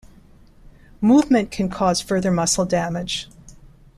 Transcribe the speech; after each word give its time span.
Movement 0.99 1.51
can 1.51 1.69
cause 1.69 2.01
further 2.01 2.31
muscle 2.31 2.65
damage. 2.65 3.29